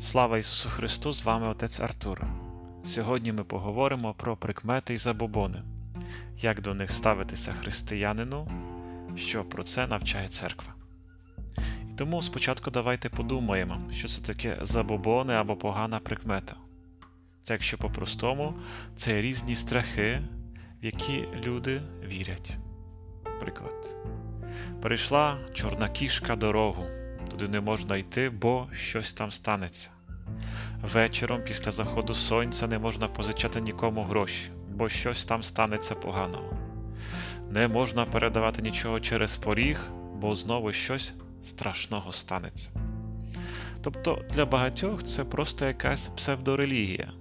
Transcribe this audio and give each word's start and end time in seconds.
Слава 0.00 0.38
Ісусу 0.38 0.68
Христу! 0.68 1.12
З 1.12 1.24
вами 1.24 1.48
отець 1.48 1.80
Артур. 1.80 2.22
Сьогодні 2.84 3.32
ми 3.32 3.44
поговоримо 3.44 4.14
про 4.14 4.36
прикмети 4.36 4.94
і 4.94 4.98
забобони, 4.98 5.62
як 6.38 6.60
до 6.60 6.74
них 6.74 6.92
ставитися 6.92 7.52
християнину, 7.52 8.50
що 9.16 9.44
про 9.44 9.64
це 9.64 9.86
навчає 9.86 10.28
церква. 10.28 10.74
І 11.90 11.94
тому 11.96 12.22
спочатку 12.22 12.70
давайте 12.70 13.08
подумаємо, 13.08 13.80
що 13.92 14.08
це 14.08 14.22
таке 14.22 14.58
забобони 14.62 15.34
або 15.34 15.56
погана 15.56 15.98
прикмета. 15.98 16.56
Це, 17.42 17.52
якщо 17.52 17.78
по-простому, 17.78 18.54
це 18.96 19.22
різні 19.22 19.54
страхи, 19.54 20.22
в 20.82 20.84
які 20.84 21.28
люди 21.44 21.82
вірять. 22.08 22.58
Приклад. 23.40 23.96
Перейшла 24.82 25.38
чорна 25.54 25.88
кішка 25.88 26.36
дорогу. 26.36 26.99
Туди 27.30 27.48
не 27.48 27.60
можна 27.60 27.96
йти, 27.96 28.30
бо 28.30 28.66
щось 28.74 29.12
там 29.12 29.30
станеться. 29.30 29.90
Вечором 30.82 31.42
після 31.44 31.70
заходу 31.70 32.14
сонця 32.14 32.66
не 32.66 32.78
можна 32.78 33.08
позичати 33.08 33.60
нікому 33.60 34.04
гроші, 34.04 34.50
бо 34.70 34.88
щось 34.88 35.24
там 35.24 35.42
станеться 35.42 35.94
поганого. 35.94 36.56
Не 37.50 37.68
можна 37.68 38.04
передавати 38.04 38.62
нічого 38.62 39.00
через 39.00 39.36
поріг, 39.36 39.90
бо 40.14 40.34
знову 40.34 40.72
щось 40.72 41.14
страшного 41.44 42.12
станеться. 42.12 42.70
Тобто 43.82 44.24
для 44.34 44.44
багатьох 44.44 45.04
це 45.04 45.24
просто 45.24 45.66
якась 45.66 46.08
псевдорелігія, 46.08 47.12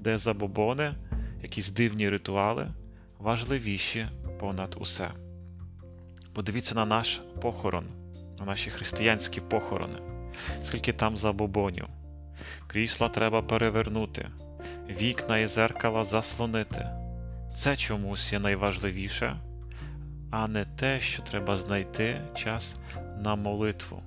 де 0.00 0.18
забобони, 0.18 0.94
якісь 1.42 1.70
дивні 1.70 2.08
ритуали 2.08 2.70
важливіші 3.18 4.06
понад 4.40 4.76
усе. 4.80 5.10
Подивіться 6.32 6.74
на 6.74 6.86
наш 6.86 7.20
похорон 7.40 8.03
на 8.44 8.50
наші 8.50 8.70
християнські 8.70 9.40
похорони, 9.40 9.98
скільки 10.62 10.92
там 10.92 11.16
забобонів. 11.16 11.86
Крісла 12.66 13.08
треба 13.08 13.42
перевернути, 13.42 14.28
вікна 14.88 15.38
і 15.38 15.46
зеркала 15.46 16.04
заслонити. 16.04 16.86
Це 17.54 17.76
чомусь 17.76 18.32
є 18.32 18.38
найважливіше, 18.38 19.36
а 20.30 20.48
не 20.48 20.64
те, 20.64 21.00
що 21.00 21.22
треба 21.22 21.56
знайти 21.56 22.20
час 22.34 22.76
на 23.24 23.34
молитву, 23.34 24.02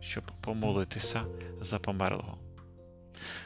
щоб 0.00 0.24
помолитися 0.40 1.22
за 1.60 1.78
померлого. 1.78 2.38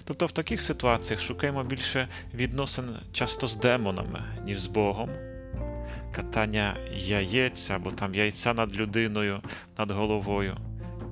Тобто 0.05 0.27
в 0.27 0.33
таких 0.33 0.61
ситуаціях 0.61 1.21
шукаємо 1.21 1.65
більше 1.65 2.09
відносин 2.35 2.97
часто 3.13 3.47
з 3.47 3.57
демонами, 3.57 4.23
ніж 4.45 4.61
з 4.61 4.67
Богом 4.67 5.11
катання 6.17 6.77
яєць 6.97 7.71
або 7.71 7.91
там 7.91 8.15
яйця 8.15 8.55
над 8.55 8.77
людиною, 8.77 9.41
над 9.79 9.91
головою. 9.91 10.57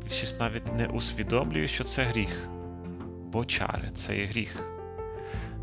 Більшість 0.02 0.40
навіть 0.40 0.72
не 0.72 0.86
усвідомлює, 0.86 1.68
що 1.68 1.84
це 1.84 2.02
гріх, 2.02 2.48
бо 3.32 3.44
чари 3.44 3.90
це 3.94 4.16
є 4.16 4.26
гріх. 4.26 4.64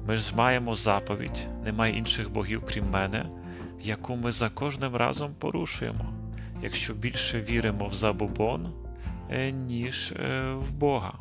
Ми 0.07 0.15
ж 0.15 0.35
маємо 0.35 0.75
заповідь, 0.75 1.47
немає 1.65 1.97
інших 1.97 2.31
богів, 2.31 2.63
крім 2.67 2.89
мене, 2.89 3.25
яку 3.81 4.15
ми 4.15 4.31
за 4.31 4.49
кожним 4.49 4.95
разом 4.95 5.33
порушуємо, 5.39 6.13
якщо 6.61 6.93
більше 6.93 7.41
віримо 7.41 7.87
в 7.87 7.93
забобон, 7.93 8.73
е, 9.31 9.51
ніж 9.51 10.11
е, 10.11 10.53
в 10.53 10.73
Бога. 10.73 11.13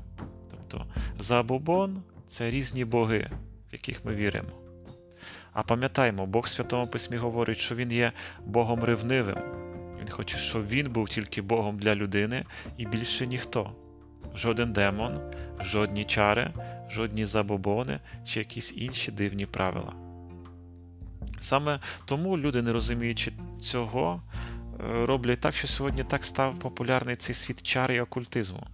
Тобто 0.51 0.87
забобон 1.19 2.03
це 2.27 2.51
різні 2.51 2.85
боги, 2.85 3.31
в 3.71 3.73
яких 3.73 4.05
ми 4.05 4.15
віримо. 4.15 4.68
А 5.59 5.63
пам'ятаймо, 5.63 6.27
Бог 6.27 6.45
в 6.45 6.49
Святому 6.49 6.87
Письмі 6.87 7.17
говорить, 7.17 7.59
що 7.59 7.75
Він 7.75 7.93
є 7.93 8.13
Богом 8.47 8.85
ревнивим. 8.85 9.37
Він 10.01 10.11
хоче, 10.11 10.37
щоб 10.37 10.69
він 10.69 10.93
був 10.93 11.09
тільки 11.09 11.43
Богом 11.43 11.79
для 11.79 11.95
людини 11.95 12.45
і 12.77 12.87
більше 12.87 13.27
ніхто. 13.27 13.73
Жоден 14.35 14.73
демон, 14.73 15.21
жодні 15.61 16.05
чари, 16.05 16.51
жодні 16.91 17.25
забобони 17.25 18.01
чи 18.25 18.41
якісь 18.41 18.73
інші 18.77 19.13
дивні 19.13 19.47
правила. 19.47 19.93
Саме 21.41 21.81
тому 22.05 22.39
люди, 22.39 22.63
не 22.63 22.73
розуміючи 22.73 23.33
цього, 23.61 24.23
е, 24.81 25.07
роблять 25.07 25.41
так, 25.41 25.55
що 25.55 25.67
сьогодні 25.67 26.05
так 26.05 26.25
став 26.25 26.59
популярний 26.59 27.17
цей 27.17 27.35
світ 27.35 27.63
чар 27.63 27.93
і 27.93 28.01
окультизму. 28.01 28.67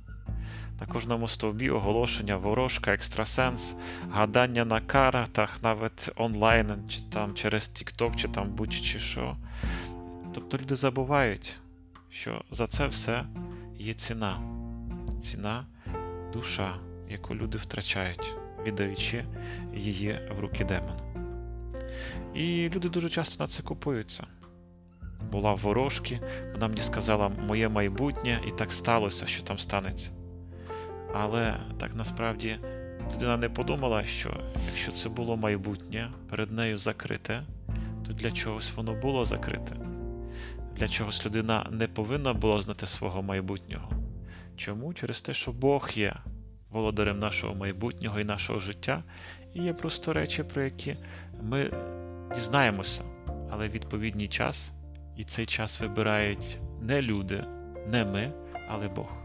На 0.80 0.86
кожному 0.86 1.28
стовбі 1.28 1.70
оголошення, 1.70 2.36
ворожка, 2.36 2.92
екстрасенс, 2.94 3.76
гадання 4.10 4.64
на 4.64 4.80
картах, 4.80 5.62
навіть 5.62 6.10
онлайн, 6.16 6.88
чи 6.88 7.00
там 7.12 7.34
через 7.34 7.62
TikTok, 7.62 8.16
чи 8.16 8.28
там 8.28 8.50
будь-чи 8.50 8.98
що. 8.98 9.36
Тобто 10.34 10.58
люди 10.58 10.76
забувають, 10.76 11.60
що 12.10 12.44
за 12.50 12.66
це 12.66 12.86
все 12.86 13.24
є 13.78 13.94
ціна. 13.94 14.40
Ціна 15.22 15.66
душа, 16.32 16.76
яку 17.08 17.34
люди 17.34 17.58
втрачають, 17.58 18.34
віддаючи 18.66 19.24
її 19.74 20.20
в 20.36 20.40
руки 20.40 20.64
демону. 20.64 21.00
І 22.34 22.68
люди 22.68 22.88
дуже 22.88 23.10
часто 23.10 23.44
на 23.44 23.48
це 23.48 23.62
купуються. 23.62 24.26
Була 25.32 25.54
в 25.54 25.58
ворожки, 25.58 26.20
вона 26.52 26.68
мені 26.68 26.80
сказала 26.80 27.28
моє 27.28 27.68
майбутнє, 27.68 28.40
і 28.46 28.50
так 28.50 28.72
сталося, 28.72 29.26
що 29.26 29.42
там 29.42 29.58
станеться. 29.58 30.23
Але 31.16 31.56
так 31.80 31.94
насправді 31.94 32.58
людина 33.14 33.36
не 33.36 33.48
подумала, 33.48 34.06
що 34.06 34.40
якщо 34.66 34.92
це 34.92 35.08
було 35.08 35.36
майбутнє 35.36 36.10
перед 36.30 36.52
нею 36.52 36.76
закрите, 36.76 37.42
то 38.06 38.12
для 38.12 38.30
чогось 38.30 38.72
воно 38.76 38.94
було 38.94 39.24
закрите. 39.24 39.76
Для 40.76 40.88
чогось 40.88 41.26
людина 41.26 41.66
не 41.70 41.86
повинна 41.86 42.32
була 42.32 42.60
знати 42.60 42.86
свого 42.86 43.22
майбутнього. 43.22 43.90
Чому? 44.56 44.94
Через 44.94 45.20
те, 45.20 45.34
що 45.34 45.52
Бог 45.52 45.90
є 45.94 46.14
володарем 46.70 47.18
нашого 47.18 47.54
майбутнього 47.54 48.20
і 48.20 48.24
нашого 48.24 48.58
життя, 48.58 49.02
і 49.54 49.62
є 49.62 49.72
просто 49.72 50.12
речі, 50.12 50.42
про 50.42 50.62
які 50.62 50.96
ми 51.42 51.70
дізнаємося, 52.34 53.04
але 53.50 53.68
відповідний 53.68 54.28
час, 54.28 54.72
і 55.16 55.24
цей 55.24 55.46
час 55.46 55.80
вибирають 55.80 56.58
не 56.80 57.02
люди, 57.02 57.44
не 57.86 58.04
ми, 58.04 58.32
але 58.68 58.88
Бог. 58.88 59.24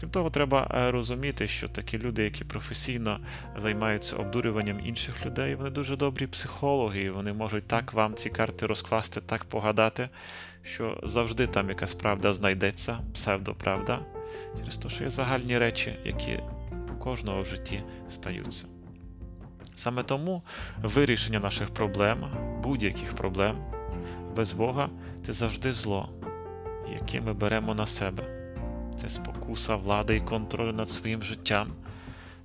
Крім 0.00 0.10
того, 0.10 0.30
треба 0.30 0.70
е, 0.74 0.90
розуміти, 0.90 1.48
що 1.48 1.68
такі 1.68 1.98
люди, 1.98 2.24
які 2.24 2.44
професійно 2.44 3.20
займаються 3.58 4.16
обдурюванням 4.16 4.80
інших 4.84 5.26
людей, 5.26 5.54
вони 5.54 5.70
дуже 5.70 5.96
добрі 5.96 6.26
психологи, 6.26 7.02
і 7.02 7.10
вони 7.10 7.32
можуть 7.32 7.66
так 7.66 7.92
вам 7.92 8.14
ці 8.14 8.30
карти 8.30 8.66
розкласти, 8.66 9.20
так 9.20 9.44
погадати, 9.44 10.08
що 10.64 11.00
завжди 11.02 11.46
там 11.46 11.68
якась 11.68 11.94
правда 11.94 12.32
знайдеться, 12.32 12.98
псевдоправда, 13.14 14.00
через 14.58 14.76
те, 14.76 14.88
що 14.88 15.04
є 15.04 15.10
загальні 15.10 15.58
речі, 15.58 15.98
які 16.04 16.40
у 16.94 16.98
кожного 16.98 17.42
в 17.42 17.46
житті 17.46 17.82
стаються. 18.10 18.66
Саме 19.74 20.02
тому 20.02 20.42
вирішення 20.82 21.40
наших 21.40 21.70
проблем, 21.70 22.26
будь-яких 22.62 23.14
проблем 23.14 23.64
без 24.36 24.52
Бога 24.52 24.90
це 25.26 25.32
завжди 25.32 25.72
зло, 25.72 26.08
яке 26.92 27.20
ми 27.20 27.32
беремо 27.32 27.74
на 27.74 27.86
себе 27.86 28.39
це 29.00 29.08
спокуса 29.08 29.76
влади 29.76 30.16
і 30.16 30.20
контролю 30.20 30.72
над 30.72 30.90
своїм 30.90 31.22
життям. 31.22 31.72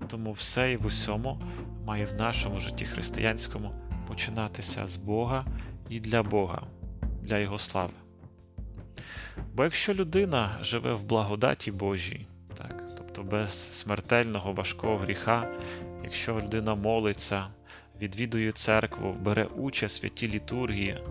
Тому 0.07 0.31
все 0.31 0.71
і 0.71 0.77
в 0.77 0.85
усьому 0.85 1.41
має 1.85 2.05
в 2.05 2.13
нашому 2.13 2.59
житті 2.59 2.85
християнському 2.85 3.71
починатися 4.07 4.87
з 4.87 4.97
Бога 4.97 5.45
і 5.89 5.99
для 5.99 6.23
Бога, 6.23 6.61
для 7.21 7.37
Його 7.37 7.57
слави. 7.57 7.93
Бо 9.53 9.63
якщо 9.63 9.93
людина 9.93 10.57
живе 10.61 10.93
в 10.93 11.03
благодаті 11.03 11.71
Божій, 11.71 12.27
так, 12.57 12.83
тобто 12.97 13.23
без 13.23 13.79
смертельного 13.79 14.53
важкого 14.53 14.97
гріха, 14.97 15.47
якщо 16.03 16.41
людина 16.41 16.75
молиться, 16.75 17.47
відвідує 18.01 18.51
церкву, 18.51 19.15
бере 19.21 19.45
участь 19.45 19.97
в 19.97 20.01
святій 20.01 20.27
літургії 20.27 21.03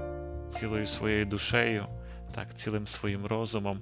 цілою 0.49 0.87
своєю 0.87 1.27
душею, 1.27 1.87
так, 2.34 2.54
цілим 2.54 2.87
своїм 2.87 3.27
розумом, 3.27 3.81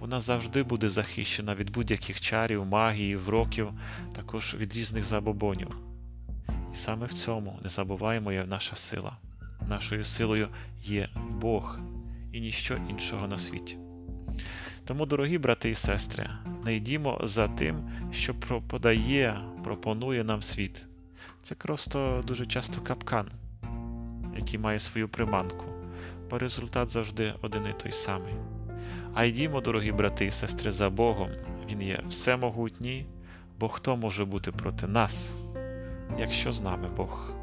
вона 0.00 0.20
завжди 0.20 0.62
буде 0.62 0.88
захищена 0.88 1.54
від 1.54 1.70
будь-яких 1.70 2.20
чарів, 2.20 2.66
магії, 2.66 3.16
вроків, 3.16 3.68
також 4.12 4.56
від 4.58 4.74
різних 4.74 5.04
забобонів. 5.04 5.76
І 6.72 6.76
саме 6.76 7.06
в 7.06 7.12
цьому 7.12 7.58
не 7.62 7.68
забуваємо 7.68 8.32
є 8.32 8.44
наша 8.44 8.76
сила. 8.76 9.16
Нашою 9.68 10.04
силою 10.04 10.48
є 10.84 11.08
Бог 11.30 11.78
і 12.32 12.40
ніщо 12.40 12.76
іншого 12.90 13.26
на 13.26 13.38
світі. 13.38 13.76
Тому, 14.84 15.06
дорогі 15.06 15.38
брати 15.38 15.70
і 15.70 15.74
сестри, 15.74 16.30
не 16.64 16.76
йдімо 16.76 17.20
за 17.22 17.48
тим, 17.48 17.90
що 18.12 18.34
подає, 18.68 19.40
пропонує 19.64 20.24
нам 20.24 20.42
світ. 20.42 20.84
Це 21.42 21.54
просто 21.54 22.24
дуже 22.26 22.46
часто 22.46 22.80
капкан, 22.80 23.30
який 24.36 24.58
має 24.58 24.78
свою 24.78 25.08
приманку, 25.08 25.64
бо 26.30 26.38
результат 26.38 26.88
завжди 26.88 27.34
один 27.42 27.62
і 27.70 27.82
той 27.82 27.92
самий. 27.92 28.34
А 29.14 29.24
йдімо, 29.24 29.60
дорогі 29.60 29.92
брати 29.92 30.26
і 30.26 30.30
сестри, 30.30 30.70
за 30.70 30.90
Богом, 30.90 31.28
Він 31.70 31.82
є 31.82 32.00
всемогутній, 32.08 33.06
бо 33.60 33.68
хто 33.68 33.96
може 33.96 34.24
бути 34.24 34.52
проти 34.52 34.86
нас, 34.86 35.34
якщо 36.18 36.52
з 36.52 36.62
нами 36.62 36.88
Бог? 36.96 37.37